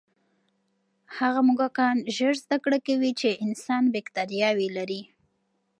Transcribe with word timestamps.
هغه 1.17 1.39
موږکان 1.47 1.97
ژر 2.15 2.33
زده 2.43 2.57
کړه 2.63 2.77
کوي 2.87 3.11
چې 3.19 3.39
انسان 3.45 3.83
بکتریاوې 3.93 4.67
لري. 4.77 5.01